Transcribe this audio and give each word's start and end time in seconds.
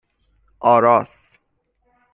آراس 0.61 1.37